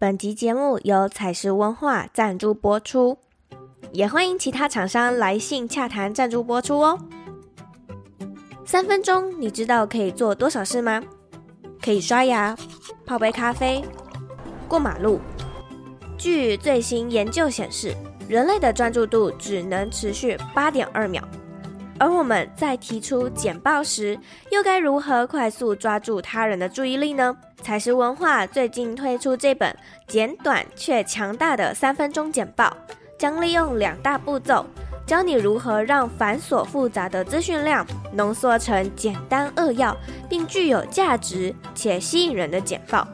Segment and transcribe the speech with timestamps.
[0.00, 3.18] 本集节目由采石文化赞助播出，
[3.90, 6.96] 也欢迎其他厂商来信洽谈赞助播出哦。
[8.64, 11.02] 三分钟，你知道可以做多少事吗？
[11.82, 12.56] 可以刷牙、
[13.04, 13.82] 泡杯咖啡、
[14.68, 15.18] 过马路。
[16.16, 17.92] 据最新研究显示，
[18.28, 21.20] 人类的专注度只能持续八点二秒。
[21.98, 24.18] 而我们在提出简报时，
[24.50, 27.36] 又该如何快速抓住他人的注意力呢？
[27.60, 29.76] 采实文化最近推出这本
[30.06, 32.76] 简短却强大的三分钟简报，
[33.18, 34.64] 将利用两大步骤，
[35.04, 39.96] 教你如何让繁琐复杂的资讯量浓缩成简单扼要，
[40.28, 43.06] 并具有价值且吸引人的简报。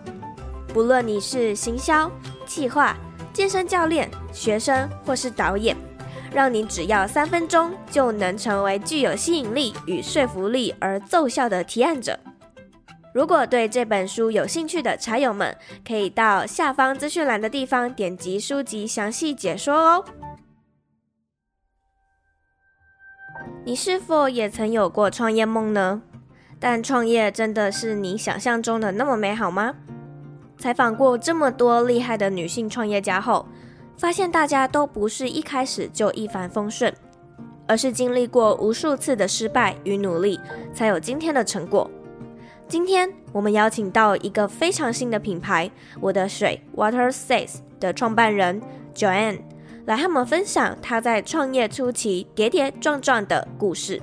[0.75, 2.11] 不论你是行销、
[2.47, 2.95] 企划、
[3.33, 5.75] 健身教练、学生或是导演。
[6.34, 12.19] 让你只要三分钟就能成为具有吸引力与说服力而奏效的提案者。
[13.15, 15.56] 如果对这本书有兴趣的茶友们，
[15.87, 20.05] 可以到下方资讯栏的地方点击书籍详细解说哦。
[23.64, 26.03] 你是否也曾有过创业梦呢？
[26.58, 29.77] 但创业真的是你想象中的那么美好吗？
[30.58, 33.47] 采访过这么多厉害的女性创业家后，
[33.97, 36.92] 发现大家都不是一开始就一帆风顺，
[37.67, 40.41] 而是经历过无数次的失败与努力，
[40.73, 41.91] 才有今天的成果。
[42.67, 45.70] 今天我们邀请到一个非常新的品牌
[46.01, 48.61] “我的水 Water Says” 的创办人
[48.95, 49.41] Joanne，
[49.84, 54.01] 来和我们分享他在创业初期跌跌撞撞的故事。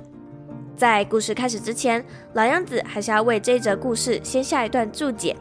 [0.76, 5.36] 在故事开始之前，老样子还是要为这则故事先下一段注解：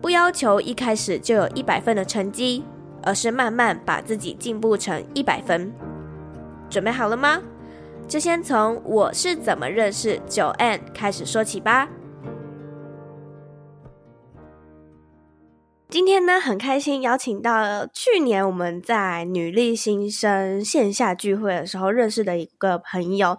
[0.00, 2.64] 不要求一开始就有一百分的成绩。
[3.04, 5.72] 而是慢慢把自己进步成一百分，
[6.68, 7.40] 准备好了吗？
[8.06, 11.88] 就先从我是怎么认识 Joanne 开始说起吧。
[15.88, 23.38] 今天呢，很开心邀请到了去年我们在女力新生线下聚会的时候认识的一个朋友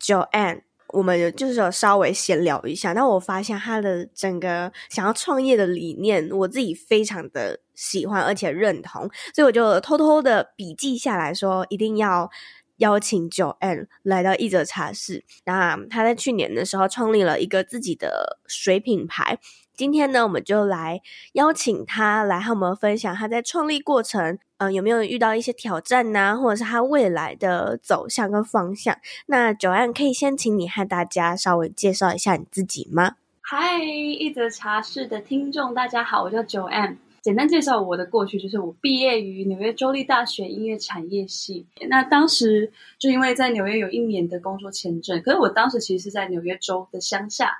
[0.00, 0.65] Jo Ann。
[0.88, 9.02] 我们就是有稍微闲聊一下，那我发现他的整个想要创业的理念，我自己非常的喜欢而且认同，
[9.34, 12.30] 所以我就偷偷的笔记下来说，一定要
[12.76, 15.24] 邀请九 N 来到一则茶室。
[15.44, 19.38] 那他在去年的时候创立了一个自己的水品牌。
[19.74, 21.02] 今天呢，我们就来
[21.34, 28.96] 邀请他来和我们分享他在创立过程，嗯、有没有遇到一些挑战呢、或者是他未来的走向跟方向？
[29.26, 33.16] 那 Joanne 可以先请你和大家稍微介绍一下你自己吗？
[33.42, 36.96] 嗨，一则茶室的听众，大家好，我叫 Joanne。
[37.26, 41.66] 简单介绍我的过去，就是我毕业于纽约州立大学音乐产业系。
[41.88, 42.70] 那当时
[43.00, 47.50] 就因为在纽约有一年的工作签证，可是我当时其实是在纽约州的乡下，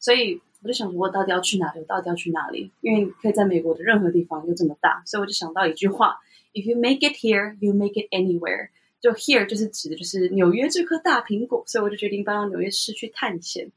[0.00, 0.40] 所以。
[0.64, 1.80] 我就想说，我到底要去哪里？
[1.80, 2.70] 我到底要去哪里？
[2.82, 6.20] 因为可以在美国的任何地方又这么大，所以我就想到一句话
[6.52, 8.68] ：If you make it here, you make it anywhere。
[9.00, 13.72] 就 here 就是指的就是纽约这颗大苹果，所以我就决定搬到纽约市去探险。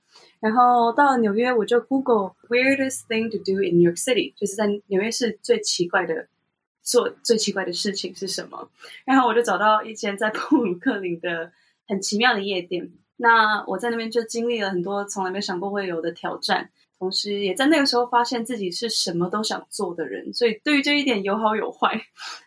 [0.45, 6.27] 然后到了纽约，我就 Google weirdest thing to do in New York City，就是在纽约市最奇怪的
[6.83, 8.69] 做最奇怪的事情是什么？
[9.05, 11.51] 然后我就找到一间在布鲁克林的
[11.87, 12.91] 很奇妙的夜店。
[13.17, 16.69] 那我在那边就经历了很多从来没想过会有的挑战，
[16.99, 21.99] 同时也在那个时候发现自己是什么都想做的人，所以对于这一点有好有坏。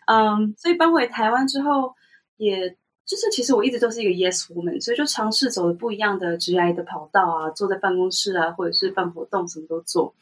[0.07, 1.95] 嗯，所以搬回台湾之后，
[2.37, 2.77] 也
[3.09, 10.13] 就是其实我一直都是一个 yes woman，所以就尝试走了不一样的职业的跑道啊，坐在办公室啊，或者是办活动，什么都做。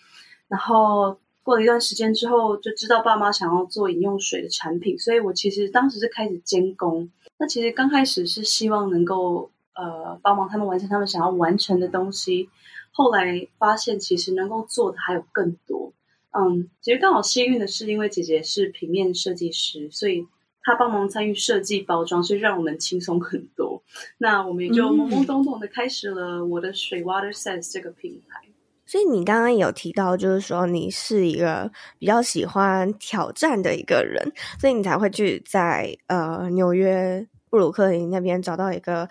[0.48, 7.12] 然后过了一段时间之后，就知道爸妈想要做饮用水的产品，所以我其实当时是开始兼工。
[7.38, 9.52] 那其实刚开始是希望能够。
[9.80, 12.50] 呃，帮忙他们完成他们想要完成的东西。
[12.90, 15.94] 后来发现，其实能够做的还有更多。
[16.32, 20.26] 嗯，其实刚好幸运的是，因为姐姐是平面设计师，所以
[20.68, 23.82] 她帮忙参与设计包装，所以让我们轻松很多。
[24.18, 28.42] 那我们也就懵懵懂懂的开始了我的水 Water Sense 这个品牌。
[28.86, 34.30] 所以你刚刚有提到，就是说你是一个比较喜欢挑战的一个人，
[34.60, 39.10] 所以你才会去在呃纽约布鲁克林那边找到一个。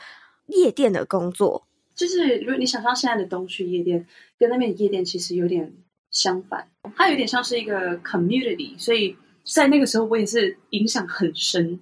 [0.49, 1.67] 夜店的工作，
[1.97, 4.07] 就是如果你想象现在的东区夜店，
[4.39, 5.73] 跟那边的夜店其实有点
[6.09, 11.81] 相反，它有点像是一个 community，所以在那个时候我也是影响很深。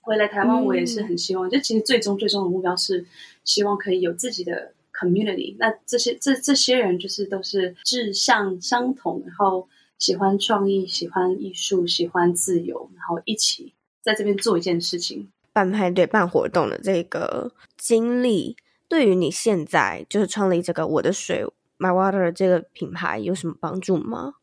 [0.00, 3.04] 回来台湾，我也是很希望，嗯、就其实最终最终的目标是
[3.42, 5.56] 希望可以有自己的 community。
[5.58, 9.68] 那这些这这些人就是都是志向相同，然后
[9.98, 15.28] 喜欢创意、喜欢艺术、喜欢自由，然后一起在这边做一件事情。
[15.52, 21.44] 办派对、办活动的这个经历，对于你现在就是创立这个我的水
[21.78, 24.34] My Water 这个品牌有什么帮助吗？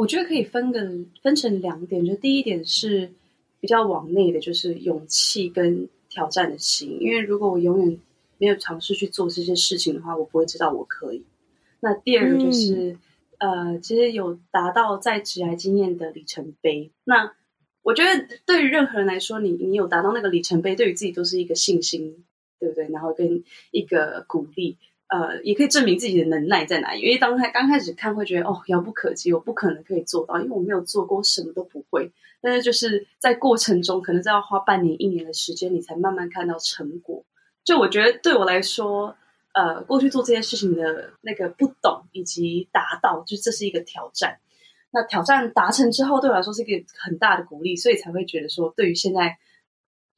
[0.00, 0.80] 嗯，我觉得可以分个
[1.22, 3.12] 分成两点，就第一点是
[3.60, 6.96] 比较往内的，就是勇气跟挑战的心。
[7.00, 7.98] 因为如果我永远
[8.38, 11.22] 没有尝试去做这些事情的话，我不会知道我可以。
[11.80, 12.96] 那第二个就是，
[13.38, 16.90] 嗯、呃，其实有达到在职涯经验的里程碑。
[17.04, 17.34] 那
[17.82, 22.24] 我觉得对于任何人来说，你你有达到那个里程碑，对于自己都是一个信心，
[22.58, 22.88] 对不对？
[22.88, 24.78] 然后跟一个鼓励。
[25.10, 27.00] 呃，也可以证明自己的能耐在哪里。
[27.00, 32.12] 因为当他刚开始看，会觉得哦，遥不可及，我不可能可以做到，因为我没有做过，什么都不会。
[32.40, 37.24] 但是就是在过程中，可能是要花半年、一年的时间，你才慢慢看到成果。
[37.64, 39.16] 就我觉得对我来说，
[39.52, 44.38] 呃，过去做这件事情的那个不懂以及达到，就这是一个挑战。
[44.92, 49.38] 那挑战达成之后，对我来说是一个很大的鼓励，所以才会觉得说，对于现在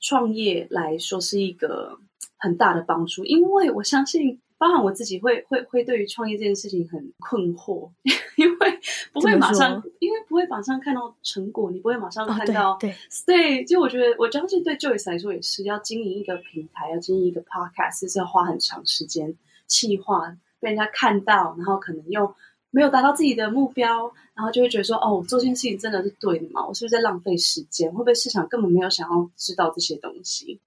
[0.01, 1.99] 创业来说是一个
[2.37, 4.39] 很大的帮助，因为我相信。
[4.63, 7.91] 包含我自己会会会对于创业这件事情很困惑，
[8.39, 8.81] 因为
[9.13, 12.75] 不会马上，因为不会马上看到成果，你不会马上看到。
[12.75, 12.95] 哦、对
[13.27, 19.37] 对，对，就我觉得，我相信对 Joyce 来说也是，要经营一个平台，要经营一个 Podcast，是要花很长时间，
[19.67, 22.33] 企划被人家看到，然后可能又
[22.71, 26.65] 没有达到自己的目标，然后就会觉得说，哦，我做这件事情真的是对的吗？
[26.65, 27.91] 我是不是在浪费时间？
[27.91, 30.61] 会不会市场根本没有想要知道这些东西？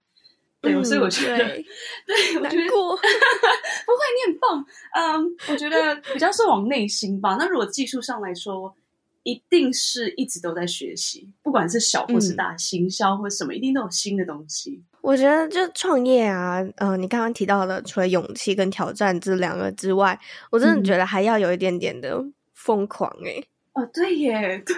[0.66, 1.64] 对，嗯、所以我觉得，对，
[2.06, 4.64] 对我觉得 不会，你很棒。
[4.94, 7.36] 嗯、um,，我觉得比较是往内心吧。
[7.38, 8.74] 那如果技术上来说，
[9.22, 14.82] 一定是一直都在学习，不管是小或是大，嗯、行销或什么，一定都有新的东西。
[15.00, 20.18] 我觉得就创业啊，嗯、呃，你刚刚提到的，除了勇气跟挑战这两个之外，
[20.50, 22.24] 我真的觉得还要有一点点的
[22.54, 23.48] 疯狂诶、欸。
[23.76, 24.74] 哦，对耶，对，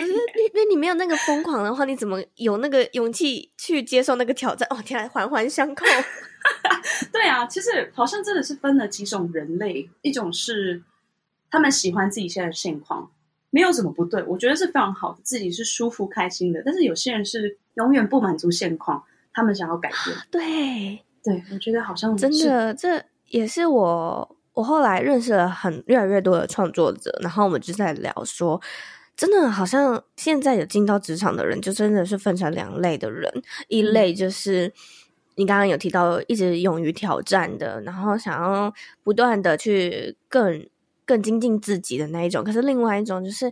[0.00, 4.66] 就是因为你没有那个疯狂的话，你怎么有那个勇气去接受那个挑战？
[4.70, 5.86] 哦，天啊，环环相扣。
[7.12, 10.82] 对啊，其实好像真的是分了几种人类，一种是
[11.48, 13.08] 他们喜欢自己现在的现况，
[13.50, 16.60] 没有什么不对，我觉得是非常好的，自己是舒服开心的。
[16.64, 20.16] 但是有些人是永远不满足现况，他们想要改变。
[20.28, 24.36] 对，对，我觉得好像真的，这也是我。
[24.52, 28.60] 我后来认识了很越来越多的创作者，然后我们就在聊说，
[29.16, 33.30] 真的好像现在有进到职场的人，就真的是分成两类的人，
[33.68, 34.72] 一类就是
[35.36, 40.66] 你刚刚有提到一直勇于挑战的，然后想要不断的去更
[41.06, 43.50] 更精进自己的那一种，可是另外一种就是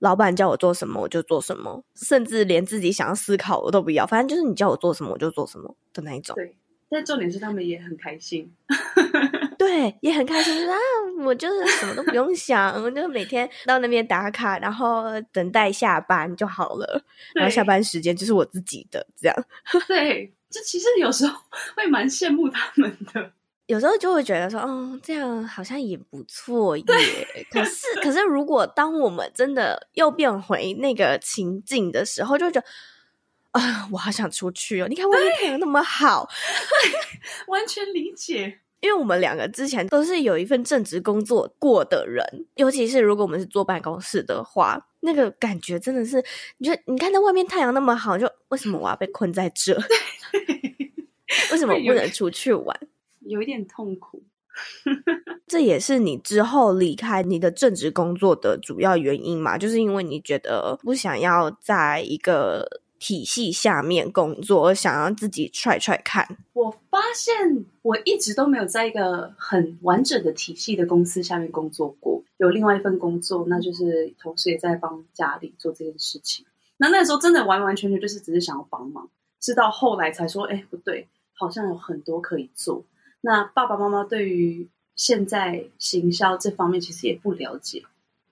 [0.00, 6.34] 老板叫我做什么我就做什么，甚至连自己想要思考我都不要，反正就是你叫我做什么我就做什么的那一种。
[6.36, 6.54] 对，
[6.90, 8.52] 但重点是他们也很开心。
[9.66, 10.76] 对，也很开心，就是啊，
[11.24, 17.04] 我就是什么都不用想，我就每天到那边打卡，然后等待下班就好了。
[17.34, 19.44] 然后下班时间就是我自己的，这样。
[19.88, 21.40] 对，就其实有时候
[21.76, 23.32] 会蛮羡慕他们的，
[23.66, 26.84] 有时候就会觉得说，哦，这样好像也不错耶。
[27.50, 32.66] 可是，可是如果当我们真的又变回那个情境的时候，就会觉得
[33.52, 34.86] 啊，我好想出去哦！
[34.88, 36.28] 你看外面太阳那么好，
[37.48, 38.58] 完全理解。
[38.84, 42.22] 因为我们两个之前都是有一份正职工作过的人，
[42.56, 46.22] 尤其是如果我们是坐办公室的话，那个感觉真的是，
[46.58, 49.74] 你觉得你看到外面太阳那么好，就为什么我要被困在这？
[51.50, 52.78] 为什么不能出去玩？
[53.20, 54.22] 有一点痛苦。
[55.48, 59.56] 这也是你之后离开你的正职工作的主要原因嘛？
[59.56, 62.82] 就是因为你觉得不想要在一个。
[63.06, 66.26] 体系下面工作，想要自己踹踹看。
[66.54, 72.22] 我发现我一直都没有在一个很完整的体系的公司下面工作过。
[72.38, 76.46] 有另外一份工作，那就是同时也在帮家里做这件事情。
[76.78, 82.84] 那那时候真的完完全全就是只是想要帮忙，直到后来才说，哎，不对，好像有很多可以做。
[83.20, 87.82] 那爸爸妈妈对于现在行销这方面其实也不了解，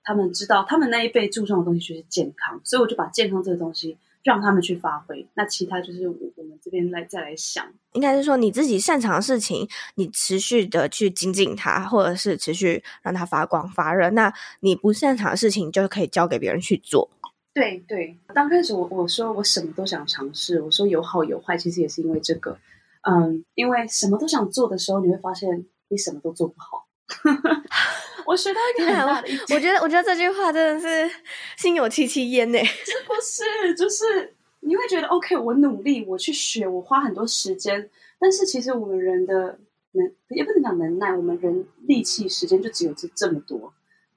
[0.03, 3.99] 他们知道他们那一辈注重的东西就是健康，所以我就把健康这个东西。
[4.23, 14.11] 让他们去发挥，那其他就是我我们这边来再来想，应该是说你自己擅长的事情，你持续的去精进它，或者是持续让它发光发热。
[14.11, 17.11] 那你不擅长的事情，就可以交给别人去做。
[17.53, 22.57] 对对，刚开始我我说我什么都想尝试，我说有好有坏，其实也是因为这个，
[23.03, 26.87] 嗯，因为什么都想做的时候，你会发现你什么都做不好。
[28.27, 31.15] 我学到一个很大的，我觉得，我觉得这句话真的是
[31.57, 32.59] 心有戚戚焉呢。
[32.65, 33.75] 是 不是？
[33.75, 39.59] 就是你会觉得，OK，我努力，我去学，我花很多时间，但是其实我们人的
[39.93, 43.73] 能也不能讲能耐，我们人力气时间就只有这这么多。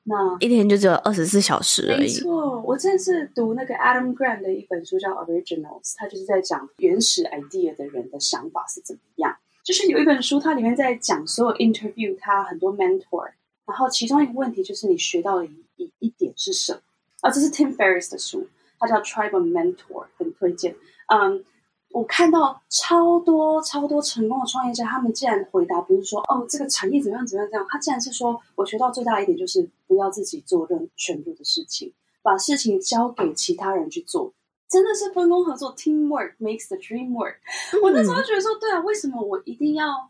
[0.07, 2.01] 那一天就只有二十四小时而已。
[2.01, 9.35] 没错，我这次读那个 Adam Grant 的一本书叫《Originals》，他就是在讲原始 idea 的人的想法是怎么样。
[9.65, 13.31] 就是有一本书，它里面在讲所有 interview，它很多 mentor。
[13.65, 15.45] 然后其中一个问题就是你学到的
[15.75, 16.79] 一一点是什么？
[17.21, 20.75] 啊，这是 Tim Ferriss 的书，它叫 Tribe of Mentor，很推荐。
[21.07, 21.43] 嗯，
[21.89, 31.91] 我看到超多超多成功的创业家，他们竟然回答不是说哦，这个产业怎么样怎么样这样，他竟然是说，我学到最大一点就是不要自己做任全部的事情，
[32.21, 34.31] 把事情交给其他人去做。
[34.69, 37.35] 真的是分工合作，teamwork makes the dream work。
[37.73, 37.81] 嗯。
[37.81, 40.09] 我那时候觉得说，对啊，为什么我一定要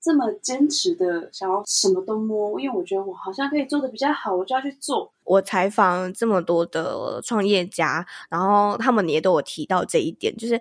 [0.00, 2.60] 这么坚持的想要什么都摸？
[2.60, 5.12] 因为我觉得我好像可以做的比较好，我就要去做。
[5.24, 10.60] 我采访这么多的创业家，然后他们也都有提到这一点，就是。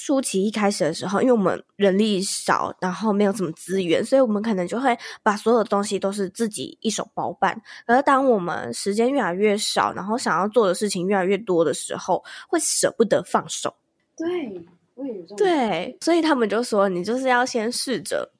[0.00, 7.60] 初期一开始的时候，因为我们人力少，然后没有什么资源，所以我们可能就会把所有东西都是自己一手包办。
[7.84, 13.74] 而当我们时间越来越少，然后想要做的事情越来越多的时候，会舍不得放手。
[14.16, 14.64] 对，
[14.94, 15.36] 我也有这种。
[15.36, 18.30] 对，所以他们就说，你就是要先试着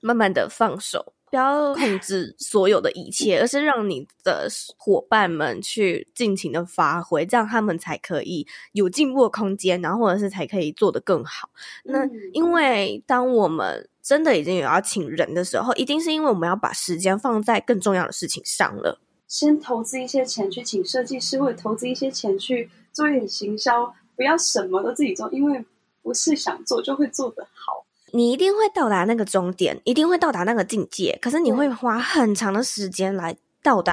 [0.00, 1.13] 慢慢的放手。
[1.34, 11.50] 不要控制所有的一切，而是让你的伙伴们去尽情的发挥，这样他们才可以有进步的空间，然后或者是才可以做得更好。
[11.82, 19.00] 那因为当我们真的已经有要请人的时候，一定是因为我们要把时间放在更重要的事情上了。
[19.26, 25.64] 先投资一些钱去请设计师，或者投资一些钱去做一点行销，不要什么都自己做，因为
[26.00, 27.83] 不是想做就会做得好。
[28.14, 31.18] 你一定会到达那个终点，一定会到达那个境界。
[31.20, 33.92] 可是你会花很长的时间来到达。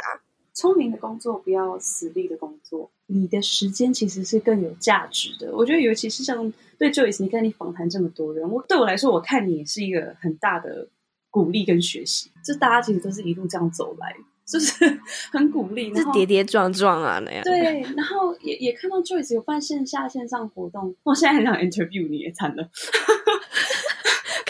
[0.54, 2.92] 聪明的工作，不要死力的工作。
[3.08, 5.52] 你的时间其实是更有价值的。
[5.56, 10.88] 我觉得，尤其是像对 Joyce，你看你访谈这么多人，我对我来说，我看你也是一个很大的
[11.32, 12.30] 鼓励跟学习。
[12.46, 15.00] 就大家其实都是一路这样走来，就是
[15.32, 17.44] 很鼓励，是跌跌撞撞啊那样。
[17.44, 22.70] 对，然后也也看到 Joyce 有办线下线上活动，我现在很想 interview 你也惨了。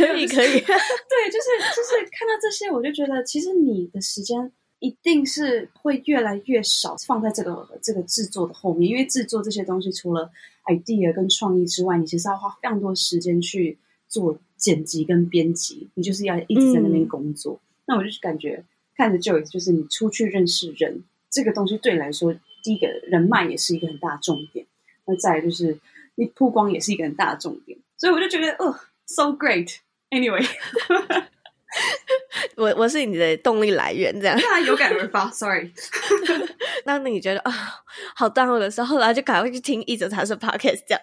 [0.08, 10.30] 可以可以， 对，就是就是看到这些，我就觉得其实你的时间一定是会越来越少放在这个这个制作的后面，因为制作这些东西除了
[10.66, 13.78] idea 跟创意之外，你其实要花非常多时间去
[14.08, 17.54] 做剪辑跟编辑，你就是要一直在那边工作。
[17.54, 18.64] 嗯、那我就感觉
[18.96, 24.66] 看着 Joyce，就是你出去认识人这个东西对你来说，第一个人脉也是一个很大的重点，
[25.06, 25.80] 那再来就是
[26.16, 29.78] 你曝光也是一个很大的重点，所以我就觉得，哦，so great。
[30.12, 30.46] Anyway，
[32.58, 34.38] 我我是你的动力来源，这样。
[34.38, 35.72] 那有感而发，Sorry。
[36.86, 37.56] 当你觉得啊、哦，
[38.16, 41.02] 好 down 的时候，然后就赶快去听一则茶室 Podcast，这样。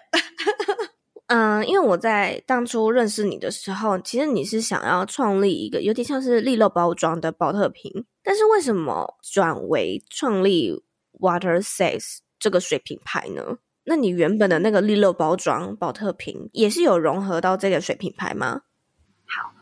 [1.27, 10.83] 嗯，因为我在当初认识你的时候，其实你是想要创立一个有点像是利乐包装的宝特瓶，但是为什么转为创立
[11.19, 13.57] Water Says 这个水品牌呢？
[13.85, 18.61] 那你原本的那个利乐包装宝特瓶也是有融合到这个水品牌吗？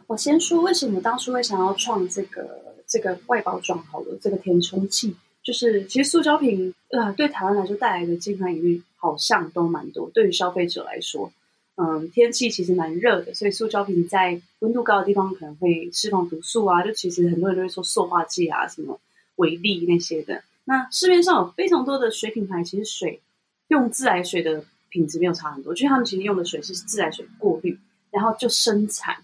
[0.08, 10.10] 我先说为什么当初会想要创这个这个外包装好了，这个填充器，就是其实塑胶瓶呃对台湾来说带来的健康隐喻好像都蛮多。
[10.14, 11.32] 对于消费者来说，
[11.76, 16.82] 嗯，天气其实蛮热的，所以塑胶瓶在温度高的地方可能会释放毒素啊。
[16.82, 19.00] 就其实很多人都会说塑化剂啊，什么
[19.36, 20.42] 维力那些的。
[20.64, 23.20] 那市面上有非常多的水品牌，其实水
[23.68, 27.78] 用自来水的品质没有差很多，就是他们其实用的水是自来水过滤，
[28.10, 29.18] 然后就生产。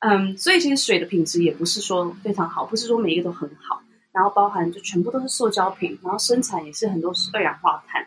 [0.00, 3.82] 嗯，所以其实水的品质也不是说非常好，不是说每一个都很好。
[4.12, 8.06] 然后包含就全部都是塑胶瓶，然后生产也是很多二氧化碳。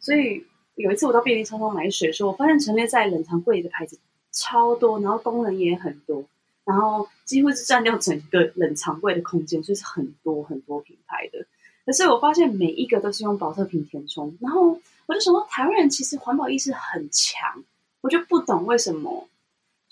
[0.00, 3.98] 所以有一次我到便利超商买水的时候，我发现陈列在冷藏柜里的牌子
[4.32, 6.24] 超多，然后功能也很多，
[6.64, 11.44] 然后几乎是占掉整个冷藏柜的空间，所以是很多很多品牌的。
[11.84, 17.62] 可是我发现每一个都是用保特瓶填充，然后我就想说，台湾人其实环保意识很强，
[18.00, 19.28] 我就不懂为什么。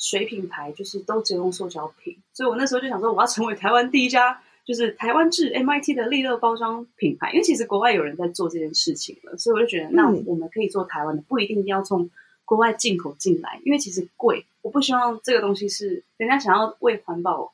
[0.02, 7.30] 水品牌就是都只用塑胶瓶，所以我那时候就想说，我要成为台湾第一家就是台湾制 MIT 的利乐包装品牌。
[7.30, 12.10] 因为其实国外有人在做这件事情了，所以我就觉得，那我们可以做台湾的，不一定要从
[12.44, 14.44] 国外进口进来，因为其实贵。
[14.62, 17.52] 我不希望这个东西是人家想要为环保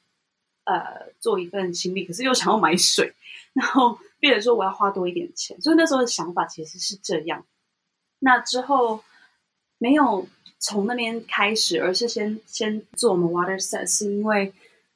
[0.65, 3.13] 呃做一份心力，可是又想要买水，
[3.53, 5.61] 然后变成说我要花多一点钱。
[5.61, 7.45] 所以那时候的想法其实是这样。
[8.21, 9.05] 那之后
[9.79, 10.27] 没有。
[10.61, 14.53] 从那边开始，而是先先做我们 Water Set，是因为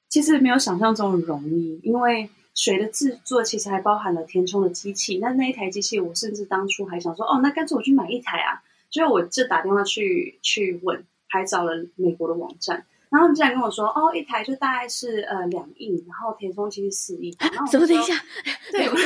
[0.09, 1.79] 其实没有想象中的容易。
[1.85, 8.61] 因为水的制作其实还包含了填充的机器，那那一台机器，我甚至当初还想说，哦，那干脆我去买一台啊。
[8.91, 17.37] 所以我就打电话去去问，还找了美国的网站，然后他们竟然跟我说，哦，一台就大概是呃两亿，然后填充期是四亿。
[17.38, 18.14] 然后怎么等一下？
[18.73, 18.88] 对。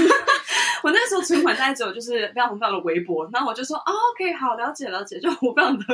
[0.82, 5.84] 我那时候存款大概只有就是非常非常的微薄，然后我就说、哦、OK 好了解了解，就我非常的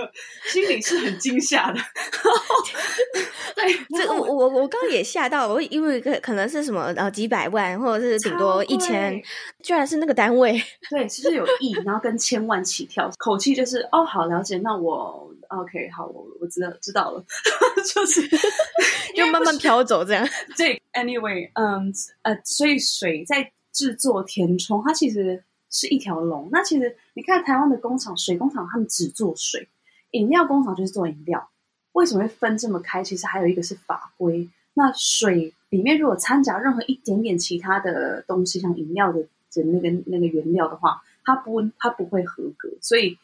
[0.45, 1.81] 心里是很惊吓的。
[3.54, 9.19] 对，这我我我刚刚也吓到，我因为可可能是什么呃几百万或者是顶多一千，
[9.62, 10.61] 居然是那个单位。
[10.90, 17.25] 对，其实有亿，然后跟千万起跳，口气就是哦好了解，那我 OK 好，我我知道知道了，
[17.94, 18.21] 就是
[19.14, 20.26] 就慢慢飘走这样。
[20.56, 21.92] 对，Anyway，嗯
[22.23, 23.52] 呃，所以水在。
[23.75, 26.47] 制作填充，它其实是一条龙。
[26.52, 29.66] 那其实你看台湾的工厂，水工厂他们只做水，
[30.11, 31.49] 饮料工厂就是做饮料。
[31.92, 33.02] 为什么会分这么开？
[33.02, 34.47] 其实还有一个是法规。
[34.75, 42.68] 那水里面如果掺杂任何一点点其他的东西，像饮料的的那个那个原料的话，它不它不会合格。
[42.82, 43.16] 所以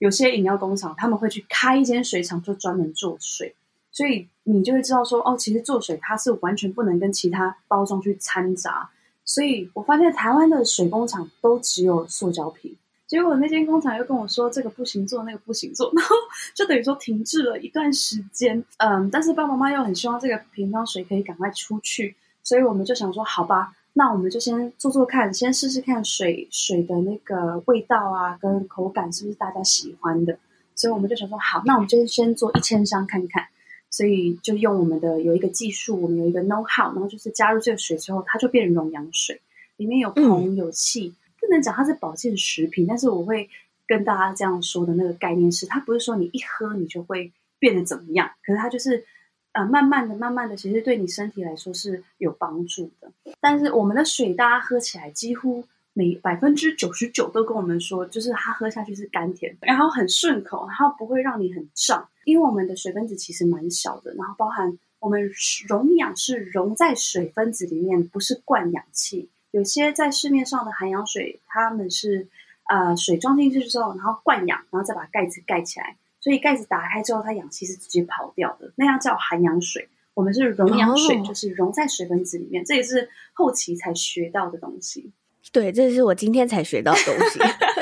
[0.00, 3.54] 有些饮料工厂他们会去开一间水厂，就专门做水。
[3.92, 8.90] 所以你就会知道说，哦，其实做水它是完全不能跟其他包装去掺杂。
[9.24, 12.74] 所以我发现台湾的水工厂都只有塑胶瓶，
[13.06, 16.16] 结果那间工厂又跟我说这个不行做，那个不行做， 然后
[16.54, 18.64] 就等于说停滞了一段时间。
[18.78, 30.38] 嗯，但是爸爸妈妈又很希望这个瓶装水可以赶快出去，所以我们就想说，好吧，那我们就先做做看，先试试看水水的那个味道啊，跟口感是不是大家喜欢的。
[30.74, 33.46] 所以我们就想说，好，那我们就先做一千箱看看。
[33.92, 39.40] 所以就用我们的有一个技术，我们有一个 know how，然后就是加入这个水之后，它就变成溶氧水，
[39.78, 43.50] 里面有硼有气，不能讲它是保健食品，但是我会
[43.88, 49.04] 跟大家这样说的那个概念是，它不是说你一喝你就会变得怎么样，可是它就是
[49.52, 53.10] 呃慢慢的、慢慢的，其实对你身体来说是有帮助的。
[53.40, 55.64] 但是我们的水大家喝起来几乎。
[55.92, 65.32] 每百分之九十九都跟我们说，就是它喝下去是甘甜，然后很顺口，然后不会让你很胀，因为我们的水分子其实蛮小的，然后包含我们
[65.66, 69.28] 溶氧是溶在水分子里面，不是灌氧气。
[69.50, 72.28] 有些在市面上的含氧水，它们是
[72.70, 79.88] 呃水装进去之后，然后灌氧，然后再把盖子盖起来，所以盖子打开之后，它氧气是直接跑掉的，那样叫含氧水。
[80.12, 85.10] 我们是溶氧水，哦、就是溶在水分子里面，这也是后期才学到的东西。
[85.50, 87.38] 对，这是我今天才学到的东西。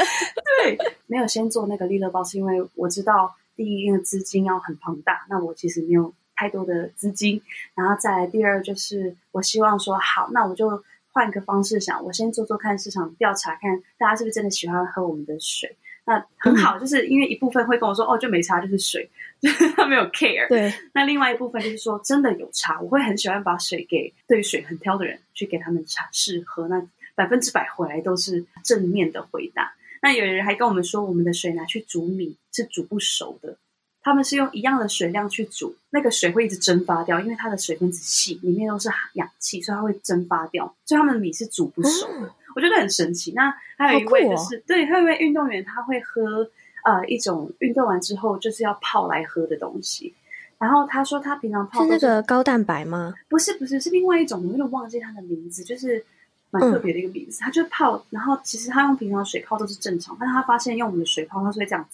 [0.63, 7.43] 对，没有先做那个利乐包，是因为我知道第一，因为资金要很庞大，那我其实没有太多的资金。
[7.75, 15.77] 然后再来第二，就是我希望说，好，那我就换个方式想，我先做做看市场调查，看大家是不是真的喜欢喝我们的水。
[16.09, 19.07] 那很好，就是因为一部分会跟我说，哦，就没差，就是水，
[19.43, 20.49] 就是他没有 care。
[20.49, 20.73] 对。
[20.95, 26.67] 那另外一部分就是说，真的有差，我会很喜欢把水给对于水很挑的人去给他们茶试喝。
[26.67, 26.83] 那
[27.15, 29.75] 百分之百回来都是正面的回答。
[30.01, 33.59] 那有人还跟我们说，我们的水拿去煮米是煮不熟的。
[34.01, 40.75] 他们是用一样的水量去煮，那个水会一直蒸发掉，因为它的水分子细，里面都是氧气，所以它会蒸发掉。
[40.87, 42.27] 所以他们的米是煮不熟的。
[42.27, 43.33] 嗯、我觉得很神奇。
[43.37, 46.51] 那还有一位就是，哦、对，还有一位运动员，他会喝
[46.85, 50.13] 呃一种运动完之后就是要泡来喝的东西。
[50.59, 53.15] 然后他说他平常泡是那个高蛋白吗？
[53.29, 56.05] 不是，不是，是另外一种，我有点忘记它的名字，就是。
[56.51, 61.87] 蛮特别的一个名字，他就泡，然后其实他用平常水泡都是正常，但是他发现用我们的水泡，他是会这样，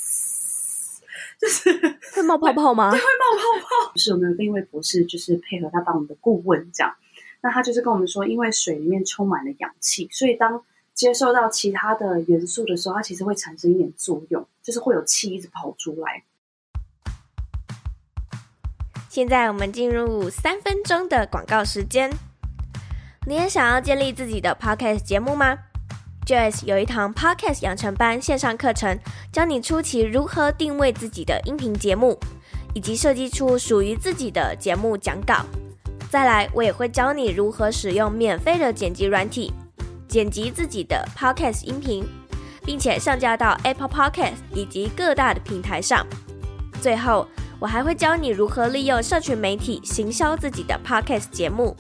[1.41, 1.73] 就是
[2.15, 2.89] 会冒泡泡吗？
[2.95, 3.93] 对，会冒泡泡。
[3.97, 6.95] 是我们有另一位博士，就是配合他当我们的顾问，这样，
[7.45, 16.25] 那他就是跟我们说，因为水里面充满了氧气，所以当接受到其他的元素的时候，它其实会产生一点作用，就是会有气一直跑出来。
[19.11, 22.11] 现在我们进入三分钟的广告时间。
[23.27, 25.59] 你也想要建立自己的 Podcast 节目吗
[26.27, 28.99] ？Joyce 有一堂 Podcast 养成班线上课程，
[29.31, 32.19] 教你初期如何定位自己的音频节目，
[32.75, 35.45] 以及设计出属于自己的节目讲稿。
[36.15, 39.53] 再来，我也会教你如何使用免费的剪辑软体，
[40.07, 42.05] 剪辑自己的 Podcast 音频，
[42.65, 46.07] 并且上架到 Apple Podcast 以及各大的平台上。
[46.81, 47.27] 最后，
[47.59, 51.77] 我还会教你如何利用社群媒体行销自己的 Podcast 节目。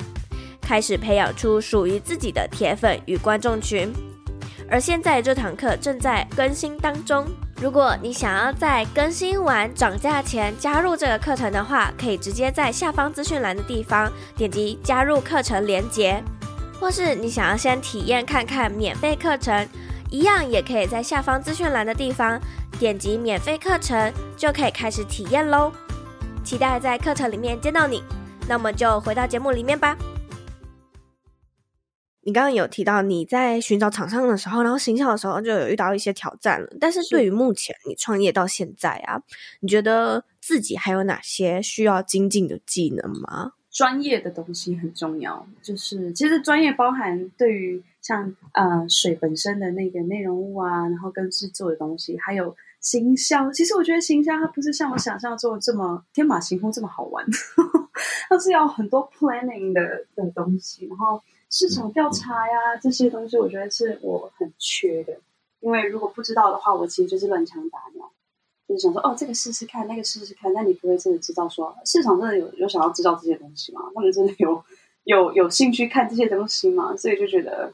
[0.61, 3.93] 开始培养出属于自己的铁粉与观众群，
[4.69, 7.25] 而现在这堂课正在更新当中。
[7.65, 16.23] 如果你想要在更新完涨价前加入这个课程的话，可以直接在下方资讯栏的地方点击加入课程连接，
[16.79, 19.67] 或是你想要先体验看看免费课程，
[20.11, 22.39] 一样也可以在下方资讯栏的地方
[22.79, 25.73] 点击免费课程，就可以开始体验喽。
[26.45, 28.03] 期待在课程里面见到你，
[28.47, 29.97] 那么就回到节目里面吧。
[32.27, 36.67] 你刚刚有提到你在寻找厂商的时候，然后行销的时候就有遇到一些挑战了。
[36.81, 39.21] 但是对于目前你创业到现在啊，
[39.61, 43.53] 你觉得自己还有哪些需要精进的技能吗？
[43.71, 53.51] 专业的东西很重要，就是其实专业包含对于像呃水本身的那个内容物啊，然后跟制作的东西，还有行销。
[53.51, 57.27] 其实我觉得行销它不是像我想象中这么天马行空这么好玩，
[58.31, 61.21] 它是要很多 planning 的的东西，然后。
[61.57, 65.17] 市场调查呀，这些东西我觉得是我很缺的，
[65.61, 68.11] 因为如果不知道的话，我其实就是乱枪打鸟，
[68.67, 73.83] 就是想说哦，这个试试看，那个试试看，那你不会真的知道说市场真的有有想要知道这些东西吗？
[73.95, 74.65] 他们真的有
[75.05, 76.97] 有有兴趣看这些东西吗？
[76.97, 77.73] 所以就觉得，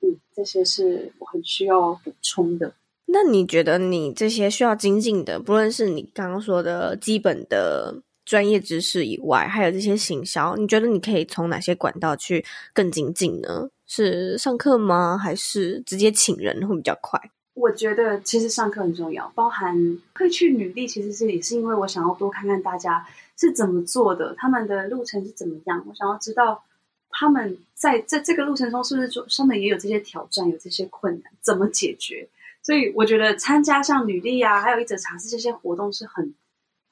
[0.00, 2.72] 嗯，这些是我很需要补充的。
[3.06, 7.96] 那你觉得你这些需要精进的，不论是你刚刚说的基本的。
[8.28, 13.70] 专业知识以外，还有这些行销，你觉得你可以从哪些管道去更精进呢？
[13.86, 15.16] 是上课吗？
[15.16, 17.18] 还是直接请人会比较快？
[17.54, 19.74] 我觉得其实上课很重要，包含
[20.14, 23.02] 会去履历，其实是也是因为我想要多看看大家
[23.38, 26.62] 是怎么做的，他们的路程是怎么样，我想要知道
[27.08, 32.28] 他们在在这个路程中是不是上面也有这些挑战，有这些困难，怎么解决？
[32.62, 36.34] 所以我觉得参加像履历啊，还有一则茶室这些活动是很。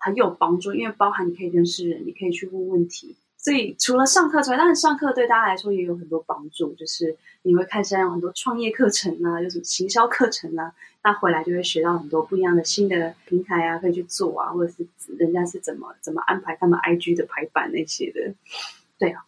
[0.07, 3.17] 很有帮助，因为包含你可以认识人，你可以去问问题。
[3.37, 14.87] 所以除了上课之外，当然上课对大家来说也有很多帮助，就是你会看现在有很多创业课程啊，有什么行销课程啊，那回来就会学到很多不一样的新的平台啊，可以去做啊，或者是
[15.19, 18.33] 人家是怎么怎么安排他们 IG 的排版那些的。
[18.99, 19.25] 对啊，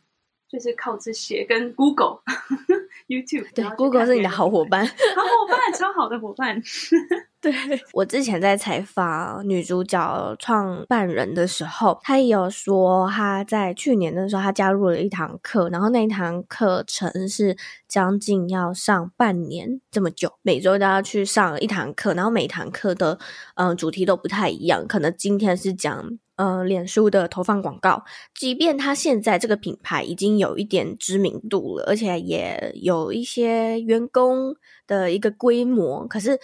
[0.51, 2.21] 就是靠这些跟 Google、
[3.07, 6.61] YouTube，对，Google 是你的好伙伴，好伙伴，超好的伙伴。
[7.41, 7.53] 对，
[7.93, 17.57] 我之前在采访女主角创办人的时候，她也有说，她在去年的时候，她加入了一堂课，然后那一堂课程是
[17.87, 23.19] 将近要上半年这么久，每周都要去上一堂课，然后每堂课的
[23.55, 36.39] 嗯、呃、主题都不太一样，可能今天是讲呃脸书的投放广告，即便他现在这个品牌已经有一点知名度了，而且也有一些员工的一个规模，可是。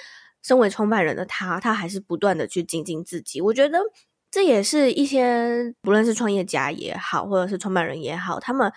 [0.46, 3.40] 身为创办人的他，他还是不断的去精进自己。
[3.40, 3.78] 我觉得
[4.30, 8.70] 这也是一些不论是创业家也好，或者是创办人也好，他们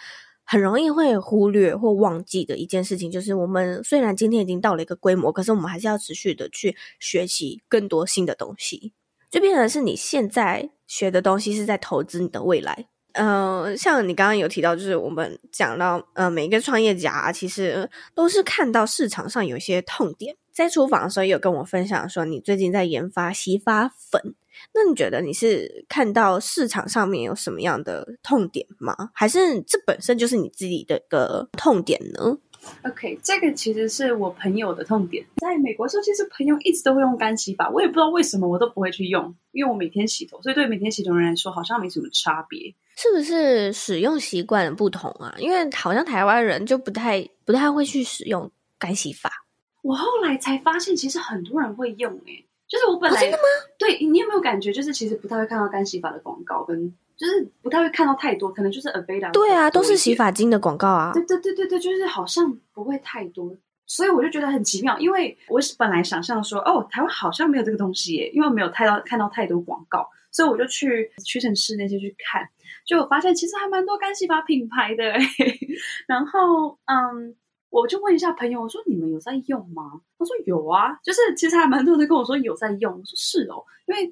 [0.45, 8.93] 很容易会忽略或忘记的一件事情，就是我们虽然今天已经到了一个规模，可是我们还是要持续的去学习更多新的东西。
[9.29, 12.87] 就变成是你现在学的东西是在投资你的未来。
[13.13, 20.35] 嗯、像你刚刚有提到，就是我们讲到，呃，每一个创业家，其实都是看到市场上有一些痛点。
[20.53, 24.35] 在厨房的时候，有跟我分享说，你最近在研发洗发粉。
[24.73, 29.09] 那你觉得你是看到市场上面有什么样的痛点吗？
[29.13, 32.37] 还是这本身就是你自己的一个痛点呢
[32.83, 35.25] ？OK，这个其实是我朋友的痛点。
[35.37, 42.73] 在美国的时候，其实朋友一直都会用干洗法，我也不知道为什么，我都不会去用，因为我每天洗头，所以对每天洗头的人来说，好像没什么差别。
[42.95, 45.35] 是不是使用习惯的不同啊？
[45.37, 48.49] 因为好像台湾人就不太不太会去使用
[48.79, 49.29] 干洗法。
[49.83, 53.43] 我后来才发现，其实很多人会用诶、欸，就是我本来、哦、真的吗？
[53.77, 59.31] 对，你有没有感觉，就是其实不太会看到干洗法的广告，跟就是不太会看到太多，可能就是 Aveda。
[59.31, 61.11] 对啊，都是洗发精的广告啊。
[61.13, 72.47] 对对对对对，就是好像不会太多，所以我就觉得很奇妙，因为我本来想象说，哦，台湾好像没有这个东西耶，因为没有太到看到太多广告，所以我就去屈臣氏那些去看，
[72.85, 75.19] 就我发现其实还蛮多干洗发品牌的诶，
[76.07, 77.35] 然后嗯。
[77.69, 79.99] 我就问一下朋友，我说你们有在用吗？
[80.17, 82.93] 他说有啊，就是其实还蛮多人跟我说有在用。
[82.93, 84.11] 我说是哦，因为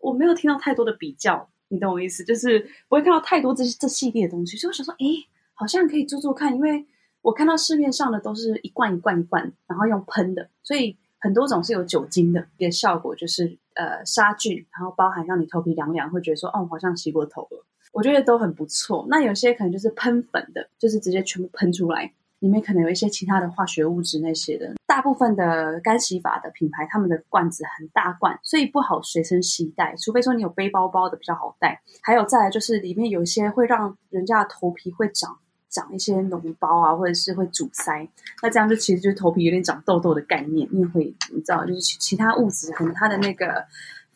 [0.00, 2.22] 我没有听到太多的比较，你懂我意思？
[2.22, 5.06] 就是不会看到太多这这系列的东西，所以我想说，哎，
[5.54, 6.54] 好像可以做做看。
[6.54, 6.84] 因为
[7.22, 17.64] 我看到市面上的都是一罐一罐一罐，然后用喷的，所以很多种是有酒精的，一个效果就是呃杀菌，然后包含让你头皮凉凉，会觉得说哦，好像洗过头了。
[17.92, 19.06] 我觉得都很不错。
[19.08, 22.12] 那有些可能就是喷粉的，就是直接全部喷出来。
[22.42, 31.80] 里面可能有一些其他的化学物质那些的，大部分的干洗法的品牌，他们的罐子很大罐，所以不好随身携带，除非说你有背包包的比较好带。
[32.02, 35.38] 还有再来就是里面有一些会让人家的头皮会长
[35.70, 38.08] 长一些脓包啊，或者是会阻塞，
[38.42, 43.64] 那这样就其实就是头皮有点长痘痘的概念，因为会你知道就是其其他物质可能它的那个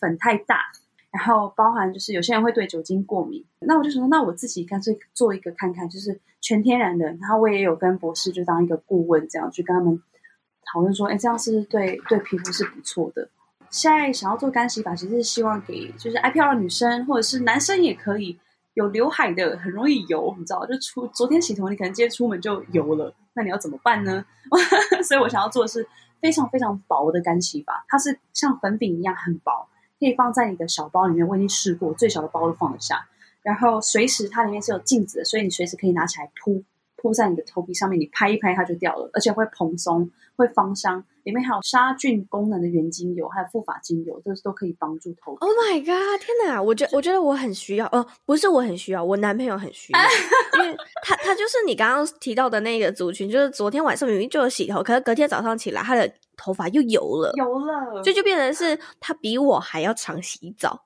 [0.01, 0.57] 粉太大。
[1.17, 7.07] 然后包含就是有些人会对酒精过敏，那我就说，那我自己干脆做一个看看，就是全天然的。
[7.07, 9.99] 然后我也有跟博士就当一个顾问，这样去跟他们
[10.71, 13.31] 讨论说，哎，这样是不是对对皮肤是不错的？
[13.71, 18.39] 现在想要做干洗发，其实是希望给就是爱漂亮女生或者是男生也可以，
[18.75, 24.23] 有刘海的很容易油，你知道，就出昨天洗头，你可能今天出门就油了，那你要怎么办呢？
[25.03, 25.89] 所以我想要做的是
[26.21, 29.67] 非常非常薄的干洗发，它是像粉饼一样很薄，
[29.99, 31.27] 可以放在你的小包里面。
[31.27, 33.07] 我已经试过，最小的包都放得下。
[33.43, 36.63] 然后随时它里面是有镜子的，所以你随时可以拿起来铺。
[36.99, 41.05] 铺在你的头皮上面，你拍一拍它就掉了，而且会蓬松，会芳香。
[41.25, 45.39] 里面还有杀菌功能的原精油，还有护发精油，这都可以帮助头皮。
[45.41, 46.21] Oh my god！
[46.21, 50.01] 天哪，我觉我觉得我很需要，哦、呃，不是我很需要，我男朋友很需要，
[50.59, 60.83] 因为他他就是你刚刚提到的那个族群，就是昨天晚上明明就有洗头，可是隔天早上起来，他的头发又油了，油了，就就变成是 他比我还要常洗澡。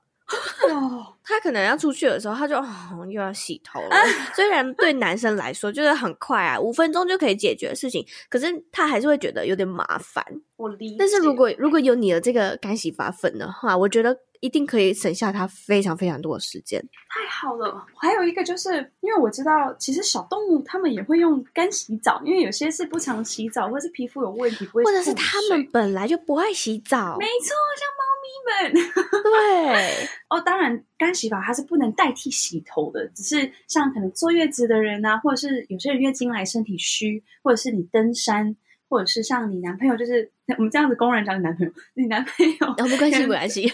[0.71, 3.89] 哦，他可能要出去的时候，他就、哦、又要洗头了。
[4.33, 10.25] 虽然对男生来说就是很快啊，五分钟就可以解决的事情，可是他还是会觉得有点麻烦。
[10.57, 10.97] 我理解。
[10.97, 16.83] 但是如果如果有你的这个干洗发粉的话，我觉得一定可以省下他非常非常多的时间。
[17.09, 27.16] 太好了，还有一个就是因为我知道，其实小动物它们也会用干洗澡，因为有些是不常洗澡，或者是皮肤有问题，或者是它们本来就不爱洗澡。
[27.18, 28.31] 没错，像猫咪。
[28.40, 38.57] 们对 哦，当然干洗法它是不能代替洗头的，只是像可能坐月子的人啊，或者是有些人月经来身体虚，或者是你登山，
[38.90, 43.66] 或者是像你男朋友，就是我们这样子公然讲你男朋友，你男朋友哦，没关系，没关系，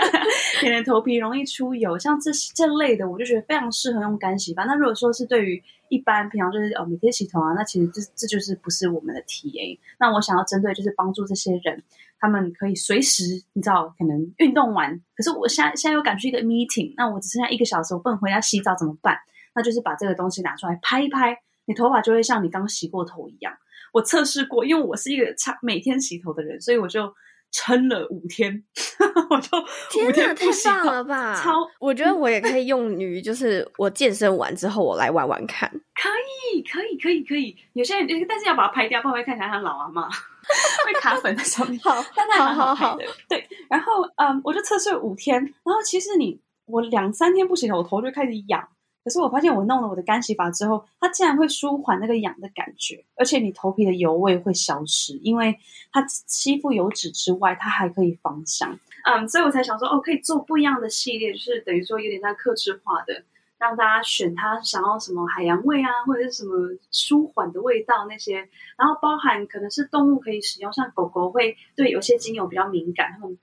[0.60, 4.64] 可能头皮容易出油，像这这类的，我就觉得非常适合用干洗发。
[4.64, 9.78] 那如果说是对于一般平常就是哦每天洗头啊，那其实这这就是不是我们的 TA。
[9.98, 11.82] 那我想要针对就是帮助这些人。
[12.20, 19.16] 他们可以随时，你知道，可能运动完，可是我现在现在又赶去一个 meeting，那我只剩下一个小时，我不能回家洗澡怎么办？
[19.54, 23.54] 那就是把这个东西拿出来拍一拍，你头发就会像你刚洗过头一样。
[23.92, 27.12] 我测试过，因为我是一个差每天洗头的人，所以我就
[27.50, 28.62] 撑了五天，
[29.30, 29.58] 我就
[30.06, 30.74] 五天不洗头。
[30.74, 31.40] 天哪，太棒了吧！
[31.42, 35.70] 超，我觉得我也可以用于，就是我健身完之后，我来玩玩看。
[35.70, 36.08] 可
[36.54, 37.56] 以，可以，可以，可以。
[37.72, 40.08] 有些人，但是要把它拍掉，不然会看起来像老阿嬷。
[40.86, 43.04] 会卡粉在上面，好，但它还好好的。
[43.28, 48.66] 对，然后嗯，我就测试了五天，然后其实你我两三天不洗头，我头就开始痒。
[49.08, 55.58] 可是我发现我弄了我的干洗法之后，它竟然会舒缓那个痒的感觉，而且你头皮的油味会消失，因为
[55.90, 58.78] 它吸附油脂之外，它还可以芳香。
[59.04, 63.22] 嗯，所以我才想说，哦，可以做不一样的系列，就是等于说有点像克制化的。
[63.56, 66.54] 让大家选他想要什么海洋味啊，或者是什么
[66.92, 73.36] 舒缓的味道那些，然后包含可能是动物可以使用，像狗狗会对有些精油比较敏感，他们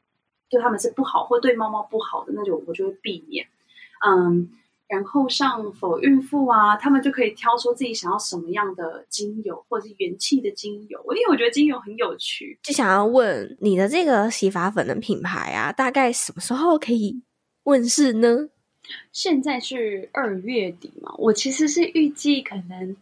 [0.50, 3.46] 对他们是不好，或对猫猫不好的那种，我就会避免。
[4.08, 4.52] 嗯，
[4.88, 11.00] 然后像否孕妇啊，他们就可以挑出自己想要什么样的精油，或者是元气的精油。
[11.16, 17.22] 因为我觉得精油很有趣，就想要问你的这个洗发粉的品牌啊，大概什么时候可以
[17.64, 18.50] 问世呢？
[19.12, 22.96] 现在是二月底嘛，我其实是预计可能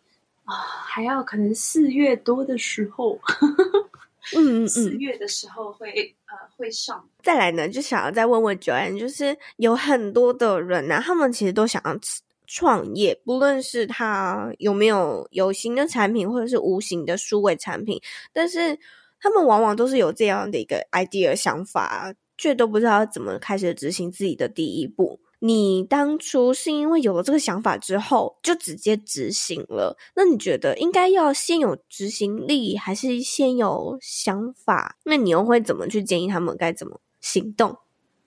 [0.45, 3.19] 啊，还要可能四月多的时候，
[4.35, 7.07] 嗯嗯， 四月的时候会呃会上。
[7.21, 11.99] 再来呢，就想要再问问 Joanne，就是有很多的人呢、啊，他们其实都想要
[12.47, 18.77] 创业，不论是他有没有有形的产品，或者是无形的数位产品，但是
[19.19, 25.19] 他们往往都是有这样的一个 idea 想法，却都不知道怎么开始执行自己的第一步。
[25.45, 34.95] 你当初是因为有了这个想法之后就直接执行了，那你觉得应该要先有执行力，还是先有想法？
[35.03, 37.77] 那你又会怎么去建议他们该怎么行动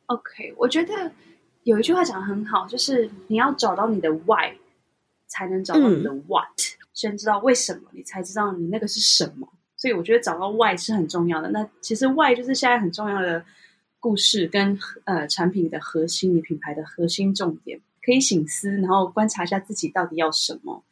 [0.08, 1.10] ？OK，我觉得
[1.62, 4.52] 有一句话讲得很好，就是你要找到你的 why，
[5.26, 6.44] 才能找到你的 what。
[6.44, 6.84] 嗯。
[6.92, 9.48] 先知道为什么，你才知道你那个是什么。
[9.78, 11.48] 所以我觉得找到 why 是很重要的。
[11.48, 13.42] 那其实 why 就是现在很重要的。
[14.06, 20.84] 故事跟呃产品的核心，你品牌的核心重点，可以醒思，然后观察一下自己到底要什么，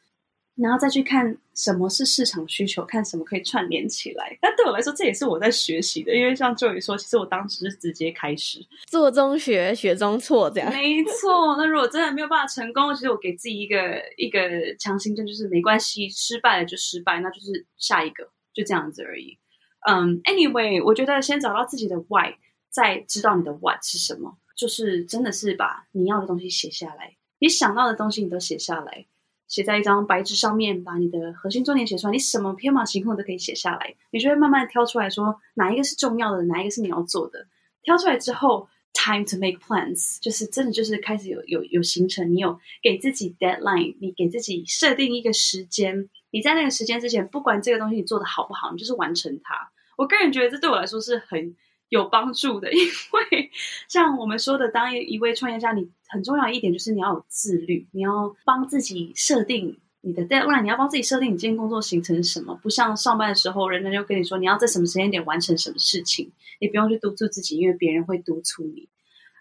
[0.56, 4.36] 然后再去看什么是市场需求，看什么可以串联起来。
[4.40, 11.56] 但对我来说，这也是我在学习的，因为像 Joy 说，其实我当时是直接开始做中学，学中错，这样没错。
[11.56, 19.38] 那如果真的没有办法成功，其实我给自己一个一个强心针，就是没关系，失败了就失败，那就是下一个，就这样子而已。
[19.86, 22.34] 嗯，um，Anyway，我觉得先找到自己的 Why。
[22.74, 29.06] 再知道你的 what 是什么，就是真的是把你要的东西写下来，你想到的东西你都写下来，
[29.46, 37.46] 写在一张白纸上面，把你的核心重点写出来，你什么天马行空都可以写下来，你就会慢慢挑出来说哪一个是重要的，哪一个是你要做的。
[37.84, 49.70] 挑出来之后，time to make plans，就是真的就是开始有有有行程，你有给自己 deadline，你给自己设定一个时间，你在那个时间之前，不管这个东西你做的好不好，你就是完成它。
[49.96, 51.54] 我个人觉得这对我来说是很。
[51.94, 52.72] 有帮助的。
[52.72, 53.50] 因为
[53.88, 62.58] 像我们说的，当一一位创业家，你很重要一点就是你要有自律，你要帮自己设定你的 deadline，你要帮自己设定你今天工作行程是什么。
[62.62, 68.88] 不像上班的时候，人家就跟你说你要在什么时间点完成什么事情，你不用去督促自己，因为别人会督促你。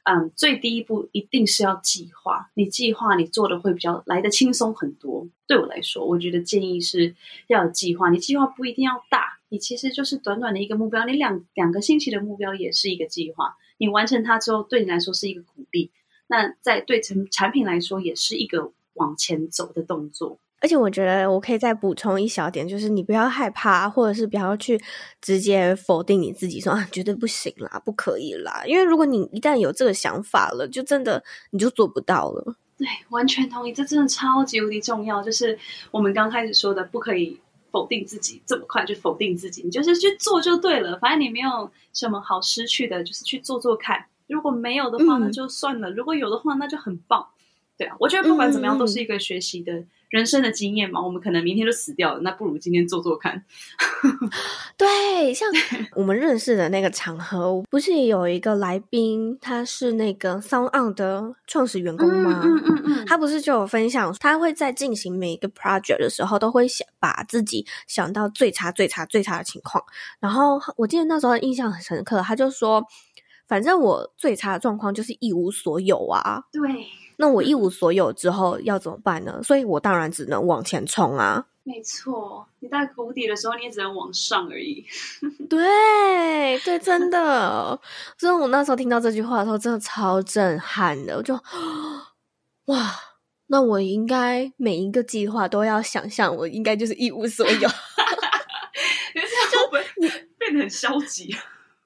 [0.05, 2.49] 嗯，最第一步一定是要计划。
[2.55, 5.27] 你计划，你做的会比较来得轻松很多。
[5.47, 7.15] 对我来说，我觉得建议是
[7.47, 8.09] 要有计划。
[8.09, 13.55] 你计划不一定要大，你其实就是短短的一个目标，你两两个星期的目标也是一个计划。
[13.77, 15.91] 你完成它之后，对你来说是一个鼓励。
[16.25, 20.39] 那在对产产品来说，也是一个往前走的动作。
[20.59, 24.81] 而且我觉得我可以再补充一小点，就是你不要害怕，或者是不要去
[25.21, 28.63] 直接否定你自己说，说啊绝对不行啦，不可以啦。
[28.65, 32.55] 因为如果你一旦有这个想法了，就真的你就做不到了。
[32.75, 35.21] 对，完全同意，这真的超级无敌重要。
[35.21, 35.59] 就是
[35.91, 37.39] 我们刚开始说的，不可以
[37.73, 40.95] 否定自己，这么快就否定自己，你就是去做就对了。
[40.99, 44.05] 反正你没有什么好失去的，就是去做做看。
[44.27, 47.27] 如果没有的话，那就算了；嗯、如果有的话，那就很棒。
[47.75, 49.83] 对啊，我觉得不管怎么样，都是一个学习的。
[50.13, 53.43] 嗯人生的经验嘛，我们可能明天就死掉了，那不如今天做做看。
[54.77, 55.49] 对，像
[55.95, 62.41] 我们认识的那个场合，不是也有一个来宾，他是那个 SoundOn 的创始员工吗？
[62.45, 69.83] 嗯嗯嗯，嗯，他不是就有分享，他会在进行每一个 project 的时候，都会想把自己想到最差、最差、最差的情况。
[70.19, 72.85] 然后我记得那时候印象很深刻，他就说，
[73.47, 76.43] 反正我最差的状况就是一无所有啊。
[76.51, 76.61] 对。
[77.17, 79.41] 那我一无所有之后要怎么办呢？
[79.43, 81.45] 所以我当然只能往前冲啊！
[81.65, 84.85] 没错，你在谷底的时候，你也只能往上而已。
[85.49, 87.79] 对对，真的。
[88.17, 91.15] 所以我那时候听到这句话的时候，真的超震撼的。
[91.15, 91.33] 我就
[92.65, 92.93] 哇，
[93.47, 97.53] 那我应该每一个计划都要想象，我应该就是一无所有。
[99.15, 101.33] 你这样会不会你变得很消极？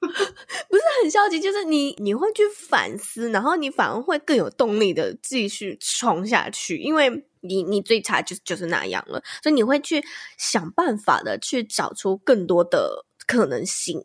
[0.00, 10.02] 不是很消极，就是你你会去反思，然后你反而会更有动力的继续冲下去，因为你你最差就就是那样了，所以你会去
[10.36, 14.04] 想办法的去找出更多的可能性。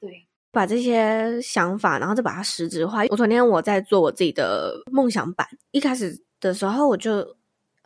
[0.00, 3.04] 对，把这些想法，然后再把它实质化。
[3.08, 7.36] 我昨天我在做我自己的梦想版，一开始的时候我就。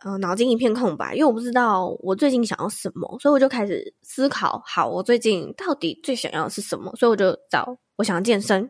[0.03, 6.91] 呃，脑筋一片空白，因为我不知道我最近想要什么，所以我就开始思考，好，我最近到底最想要的是什么？
[6.95, 8.69] 所以我就找，我想要健身。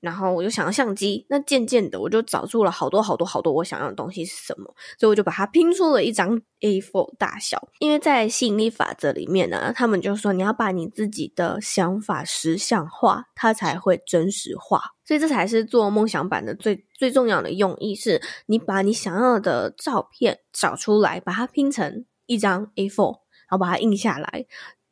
[0.00, 4.66] 然后我就想要相机，那渐渐的我就找出了好多好多好多我想要的东西是什么，
[4.98, 7.68] 所以我就把它拼出了一张 A4 大小。
[7.78, 14.82] 因为在吸引力法则里面呢，他们就说你要把你自己的想法实像化，它才会真实化。
[15.12, 24.46] 所以这才是做梦想版的最最重要的用意，是你把你想要的照片找出来，把它拼成一张 A4，然后把它印下来，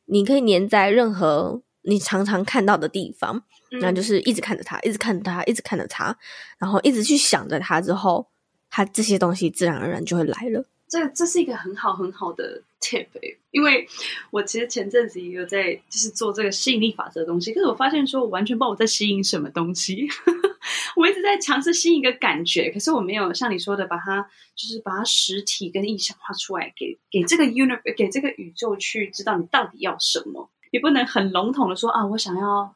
[0.04, 3.44] 你可以粘在任何你常常看到的地方。
[3.80, 6.14] 那就是一直看着它，一直看着它，一直看着它，
[6.59, 8.28] 然后一直去想着它，之后
[8.68, 10.66] 它这些东西自然而然就会来了。
[10.87, 13.06] 这这是一个很好很好的 tip，
[13.50, 13.86] 因为
[14.30, 20.08] 我其实前阵子也有在就是做这个吸引力法则的东西，可是我发现说我完全不知道我在吸引什么东西，
[20.96, 24.22] 我一直在尝试吸引一个感觉，可是我没有像你说的把它
[24.54, 32.74] 就是把它实体跟意象化出来，给给这个 universe 给这个宇宙去知道你到底要什么，也不能很笼统的说啊，我想要。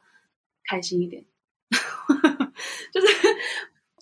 [0.67, 1.23] 开心一点，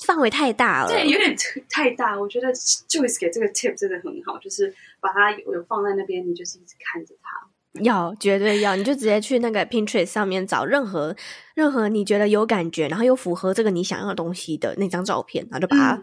[0.05, 1.35] 范围太大了，对，有点
[1.69, 2.19] 太大。
[2.19, 7.81] 我觉得 Joyce 给这个 tip 真的很好，就是把它有有放在那边，你就是一直看着它。
[7.81, 11.15] 要，绝对要，你就直接去那个 Pinterest 上面找任何
[11.55, 16.01] 任何你觉得有感觉，然后又符合这个你想要的东西的那张照片，然后就把它、嗯、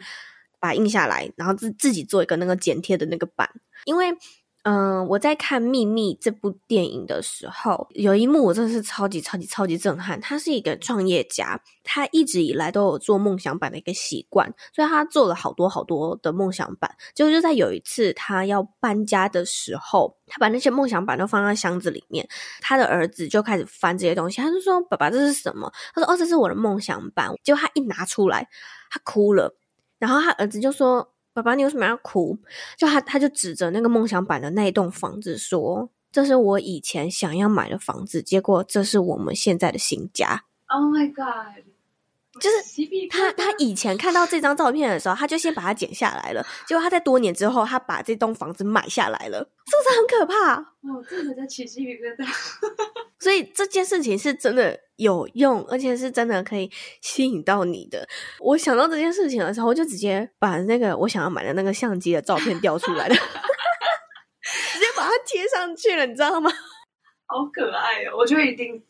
[0.58, 3.48] 把它印下来，然后自自己做一个那个剪贴的那个版，
[3.84, 4.16] 因为。
[4.62, 10.20] 嗯、我在看《秘密》这部电影的时候，有一幕我真的是超级超级超级震撼。
[10.20, 16.94] 他是一个创业家，他一直以来都有做梦想版的一个习惯，所以他做了好多好多的梦想版。
[17.14, 22.28] 结果就在有一次他要搬家的时候，他把那些梦想版都放在箱子里面，
[22.60, 28.46] 他的儿子就开始翻这些东西，他就说：“爸爸，这是什么？”他说：“哦，这是我的梦想版。”结果他一拿出来，
[28.90, 29.54] 他哭了，
[29.98, 31.14] 然后他儿子就说。
[31.32, 32.38] 爸爸，你为什么要哭？
[32.76, 41.69] 就他，他就指着那个梦想版的那一栋房子说：“这是我以前想要买的房子，结果这是我们现在的新家。” Oh my god！
[42.40, 42.56] 就是
[43.10, 46.44] 他，他以前看到这张照片的时候，他就先把它剪下来了。
[46.66, 50.54] 结果他在多年之后，他把这栋房子买下来了，是不是很可怕？
[50.58, 52.26] 哦，真的在起鸡皮疙瘩。
[53.20, 56.70] 所以这件事情是真的有用，而且是真的可以
[57.02, 58.08] 吸引到你的。
[58.38, 63.14] 我想到这件事情的时候，我就直接把那个我想要买的那个相机的照片调出来了，
[64.72, 66.50] 直接把它贴上去了，你知道吗？
[67.26, 68.16] 好可爱哦！
[68.16, 68.82] 我觉得一定。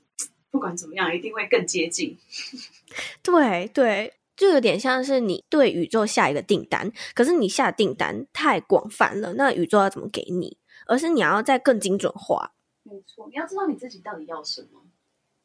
[0.53, 2.19] 不管怎么样，一定会更接近。
[3.23, 10.59] 对对，就有点像是你对宇宙下一个订单，可是你下订单太广泛了，那宇宙要怎么给你？
[10.87, 12.53] 而是你要再更精准化。
[12.83, 14.83] 没错，你要知道你自己到底要什么。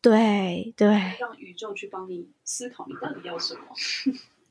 [0.01, 0.87] 对对，
[1.19, 3.61] 让宇宙去帮你思考你到底要什么。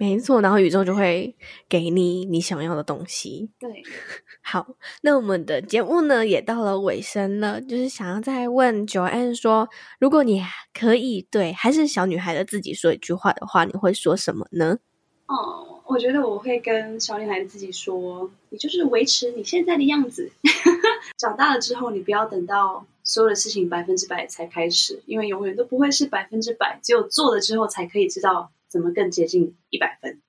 [0.05, 1.35] 没错，然后宇宙就会
[1.67, 3.51] 给你你想要的东西。
[3.59, 3.83] 对，
[4.45, 4.67] 好，
[5.01, 9.67] 那我们的节目呢也到了尾声了，就是想要再问 Joanne 说，
[9.99, 10.43] 如果你
[10.79, 14.79] 可以对还是小女孩的自己说一句话的话，你会说什么呢？
[15.27, 20.31] 哦，我觉得我会跟小女孩的自己说，你就是维持你现在的样子。
[21.17, 28.51] 长大了之后，你不要等到所有的事情百分之百才开始，因为永远都不会是百分之百，只有做了之后才可以知道。
[28.75, 30.21] 怎么更接近一百分？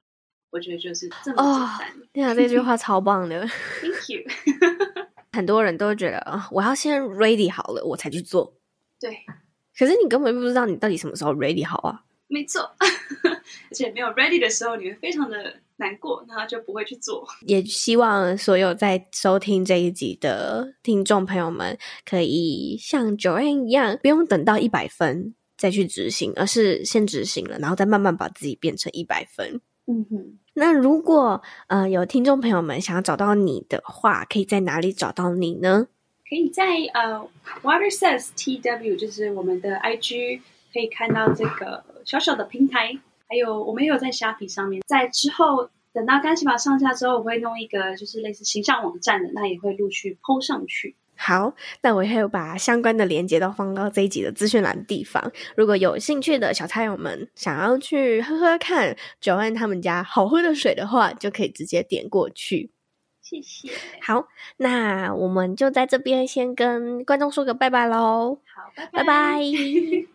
[0.52, 2.08] 我觉得就是这么简单。
[2.14, 3.40] 对啊，这句话 超棒的。
[3.82, 4.22] Thank you。
[5.34, 8.54] 很多人都觉得啊，我要先 ready 好了，我才去做。
[9.00, 9.18] 对。
[9.76, 12.04] 可是你根本不知道你到底什么时候 ready 好啊。
[12.28, 12.62] 没错。
[13.26, 17.28] 而且没有 ready 的时候，你会非常的难过，那就不会去做。
[17.48, 25.34] 也希望所有在收听这一集的听众朋友们，可以像 Joanne 一样，不用等到一百分。
[25.66, 29.60] 再去执行，而是先执行了，然后再慢慢把自己变成一百分。
[29.88, 30.38] 嗯哼。
[30.54, 35.88] 那如果呃有听众朋友们想要找到你的话，可以在哪里找到你呢？
[36.30, 37.28] 可以在呃
[37.64, 40.42] Water Says TW，就是我们的 IG，
[40.72, 42.96] 可以看到这个小小的平台。
[43.28, 50.96] 还有我们也有在虾皮上面，在之后等到干洗法上架之后，我会弄一个就是类似形象网站的，那也会陆续 PO 上去。
[51.16, 55.32] 好，那我也会把相关的连接都放到这一集的资讯栏的地方。
[55.56, 62.72] 如果有兴趣的小菜友们想要去喝喝看 Joanne 他们家好喝的水的话，就可以直接点过去。
[63.22, 63.70] 谢谢。
[64.02, 68.40] 好，那我们就在这边先跟观众说个拜拜喽。
[68.54, 69.04] 好，拜拜。
[69.04, 69.40] 拜拜。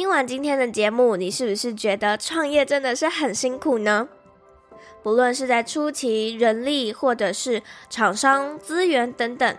[0.00, 4.08] 听完今天的节目，你是不是觉得创业真的是很辛苦呢？
[5.02, 9.56] 不论是在初期、人力，或者是厂商资源等等，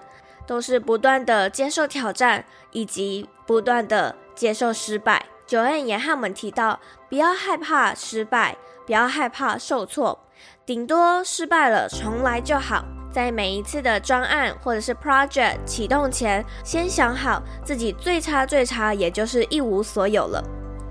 [0.47, 5.27] 都是不断的接受挑战，以及不断的接受失败。
[5.47, 10.17] Joanne 也和我们提到，不要害怕失败，不要害怕受挫，
[10.65, 12.83] 顶多失败了重来就好。
[13.12, 20.43] 在每一次的专案或者是 project 启动前，先想好自己最差最差也就是一无所有了。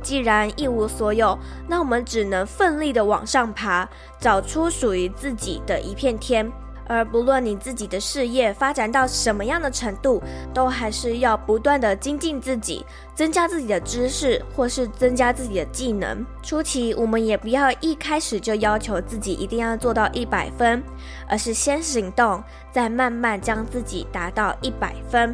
[0.03, 6.51] 既然一无所有，那我们只能奋力的往上爬，找出属于自己的一片天。
[6.91, 10.21] 而不论你自己的事业发展到什么样的程度，
[10.53, 12.85] 都还是要不断的精进自己，
[13.15, 16.27] 增加自己的知识，或是增加自己的技能。
[16.43, 20.83] 初期我们也不要一开始就要求自己一定要做到一百分，
[21.29, 25.33] 而是先行动，再慢慢将自己达到一百分。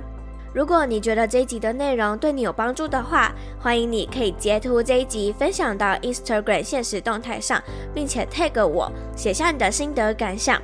[0.53, 7.63] 如果你觉得这一集的内容对你有帮助的话，欢迎你可以截图这一集分享到 Instagram 现实动态上，
[7.95, 10.61] 并且 tag 我，写下你的心得感想。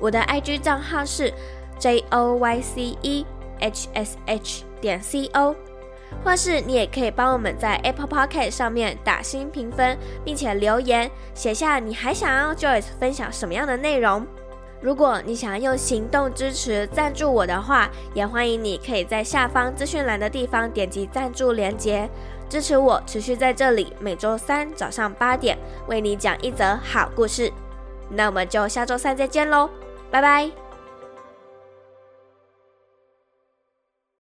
[0.00, 1.32] 我的 IG 账号是
[1.78, 3.26] J O Y C E
[3.60, 5.54] H S H 点 C O，
[6.24, 14.26] 或是你也可以帮我们在 Apple Podcast 上面打星评分，并且留言写下你还想要 Joyce 分享什么样的内容。
[14.82, 22.08] 如果你想要用行动支持赞助我的话，也欢迎你可以在下方资讯栏的地方点击赞助连接，
[22.48, 27.52] 支持我持续在这里每周三早上八点为你讲一则好故事。
[28.08, 29.68] 那我们就下周三再见喽。
[30.10, 30.59] 拜拜。